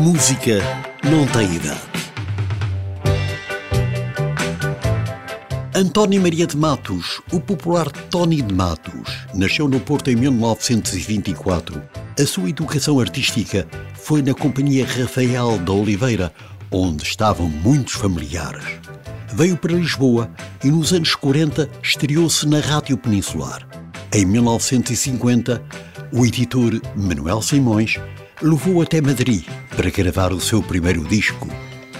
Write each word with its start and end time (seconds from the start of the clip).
música 0.00 0.60
não 1.04 1.26
tem 1.26 1.56
idade. 1.56 1.78
António 5.74 6.22
Maria 6.22 6.46
de 6.46 6.56
Matos, 6.56 7.20
o 7.30 7.38
popular 7.38 7.90
Tony 8.08 8.40
de 8.40 8.54
Matos, 8.54 9.26
nasceu 9.34 9.68
no 9.68 9.78
Porto 9.78 10.10
em 10.10 10.16
1924. 10.16 11.82
A 12.18 12.26
sua 12.26 12.48
educação 12.48 12.98
artística 12.98 13.68
foi 13.92 14.22
na 14.22 14.32
Companhia 14.32 14.86
Rafael 14.86 15.58
da 15.58 15.72
Oliveira, 15.72 16.32
onde 16.70 17.02
estavam 17.02 17.46
muitos 17.46 17.92
familiares. 17.92 18.64
Veio 19.34 19.56
para 19.58 19.74
Lisboa 19.74 20.30
e 20.64 20.70
nos 20.70 20.94
anos 20.94 21.14
40 21.14 21.68
estreou-se 21.82 22.48
na 22.48 22.60
Rádio 22.60 22.96
Peninsular. 22.96 23.68
Em 24.14 24.24
1950, 24.24 25.62
o 26.10 26.24
editor 26.24 26.80
Manuel 26.96 27.42
Simões 27.42 27.98
levou 28.42 28.80
até 28.80 29.00
Madrid 29.00 29.44
para 29.76 29.90
gravar 29.90 30.32
o 30.32 30.40
seu 30.40 30.62
primeiro 30.62 31.04
disco, 31.04 31.48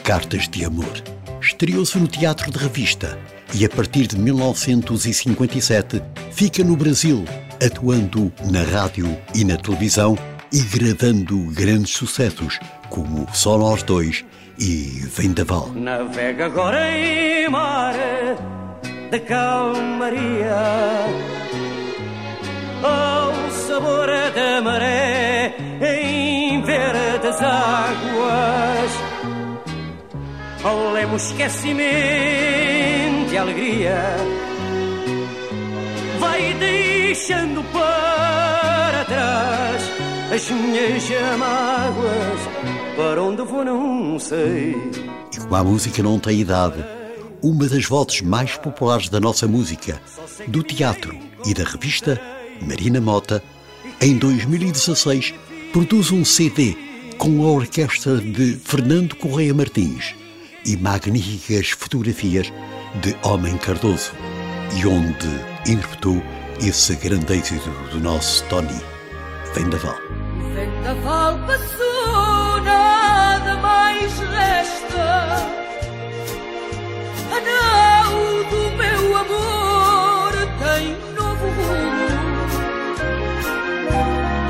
Cartas 0.02 0.48
de 0.48 0.64
Amor. 0.64 1.02
Estreou-se 1.40 1.98
no 1.98 2.08
Teatro 2.08 2.50
de 2.50 2.58
Revista 2.58 3.18
e, 3.54 3.64
a 3.64 3.68
partir 3.68 4.06
de 4.06 4.18
1957, 4.18 6.02
fica 6.32 6.64
no 6.64 6.76
Brasil, 6.76 7.24
atuando 7.64 8.32
na 8.50 8.62
rádio 8.62 9.16
e 9.34 9.44
na 9.44 9.56
televisão 9.56 10.16
e 10.52 10.60
gravando 10.62 11.36
grandes 11.52 11.92
sucessos 11.92 12.58
como 12.88 13.26
Sonor 13.34 13.82
2 13.82 14.24
e 14.58 15.06
Vendaval. 15.14 15.70
Navega 15.74 16.46
agora 16.46 16.90
em 16.90 17.48
mar 17.48 17.94
de 19.10 19.20
calmaria 19.20 20.56
ao 22.82 23.50
sabor 23.50 24.08
da 24.34 24.62
maré 24.62 25.39
ao 30.62 30.92
lemo 30.92 31.16
esquecimento 31.16 31.80
e 33.32 33.38
alegria. 33.38 34.16
Vai 36.18 36.54
deixando 36.54 37.62
para 37.72 39.04
trás 39.06 39.82
as 40.34 40.50
minhas 40.50 41.08
mágoas 41.38 42.40
para 42.96 43.22
onde 43.22 43.42
vou 43.42 43.64
não 43.64 44.18
sei. 44.18 44.76
E 45.32 45.38
como 45.38 45.54
a 45.54 45.64
música 45.64 46.02
não 46.02 46.18
tem 46.18 46.40
idade. 46.40 46.84
Uma 47.42 47.66
das 47.66 47.86
vozes 47.86 48.20
mais 48.20 48.56
populares 48.56 49.08
da 49.08 49.18
nossa 49.18 49.48
música 49.48 49.98
do 50.46 50.62
teatro 50.62 51.16
e 51.46 51.54
da 51.54 51.64
revista 51.64 52.20
Marina 52.60 53.00
Mota, 53.00 53.42
em 53.98 54.18
2016 54.18 55.32
produz 55.72 56.12
um 56.12 56.22
CD 56.22 56.76
com 57.16 57.42
a 57.42 57.50
orquestra 57.50 58.18
de 58.18 58.56
Fernando 58.56 59.16
Correia 59.16 59.54
Martins 59.54 60.19
e 60.64 60.76
magníficas 60.76 61.70
fotografias 61.70 62.52
de 63.02 63.16
Homem 63.22 63.56
Cardoso, 63.58 64.12
e 64.76 64.86
onde 64.86 65.28
interpretou 65.66 66.22
esse 66.60 66.94
grande 66.96 67.34
êxito 67.34 67.70
do 67.90 68.00
nosso 68.00 68.44
Tony 68.44 68.80
Vendaval. 69.54 69.96
Vendaval 70.54 71.38
passou, 71.46 72.60
nada 72.62 73.56
mais 73.56 74.18
resta. 74.18 75.36
Anel 77.32 78.44
do 78.50 78.76
meu 78.76 79.16
amor 79.16 80.32
tem 80.58 80.96
novo 81.14 81.46
rumo. 81.46 82.10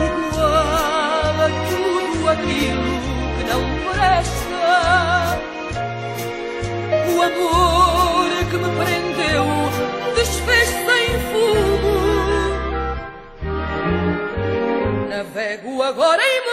Igual 0.06 1.36
a 1.40 1.48
tudo 1.68 2.28
aquilo 2.28 2.99
que 8.50 8.56
me 8.56 8.68
prendeu 8.84 9.46
desfez-se 10.16 10.90
em 11.06 11.18
fumo. 11.30 11.94
Navego 15.08 15.82
agora 15.82 16.20
em 16.20 16.49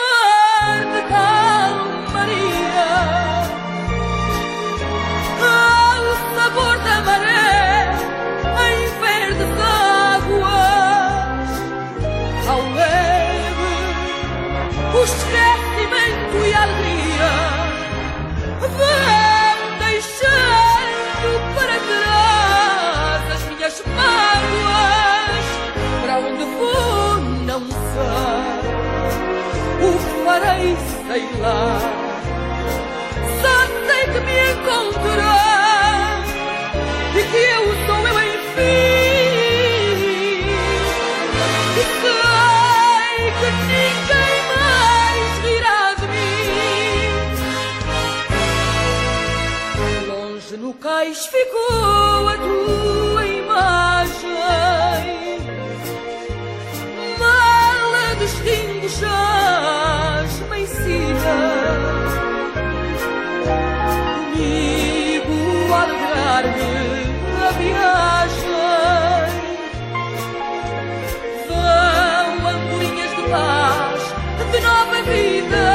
Farei, 30.37 30.77
sei 31.07 31.25
lá. 31.41 31.79
Só 33.41 33.55
sei 33.87 34.03
que 34.13 34.19
me 34.19 34.37
encontrarei 34.51 36.25
e 37.15 37.17
que 37.23 37.41
eu 37.55 37.65
sou 37.87 38.01
eu 38.07 38.17
enfim. 38.21 38.85
E 41.73 41.83
sei 42.01 43.17
que 43.39 43.49
ninguém 43.65 44.37
mais 44.53 45.29
rirá 45.43 45.81
de 45.95 46.05
mim. 46.13 47.09
Longe 50.07 50.55
no 50.57 50.71
cais 50.75 51.19
ficou 51.25 52.06
a 66.37 66.39
alegrar-me 66.39 67.17
a 67.41 67.51
viagem. 67.51 68.45
Vão 71.47 72.47
andorinhas 72.47 73.11
de 73.15 73.23
paz, 73.31 74.01
de 74.51 74.59
nova 74.61 74.99
vida. 75.03 75.67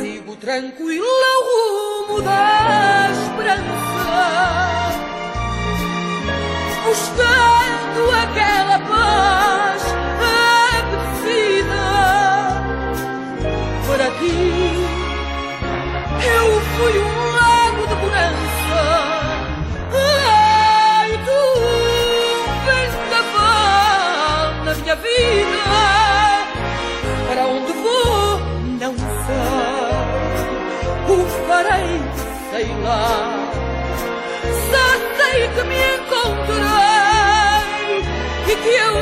Sigo 0.00 0.34
tranquila 0.36 1.30
o 1.38 1.44
rumo 1.48 2.22
da 2.22 3.08
esperança, 3.12 4.16
buscando 6.84 7.37
sei 32.58 32.66
lá. 32.82 33.52
Só 34.70 34.86
sei 35.16 35.46
que 35.54 35.62
me 35.62 35.78
encontrei 35.94 36.58
e 38.48 38.56
que 38.56 38.68
eu 38.68 38.94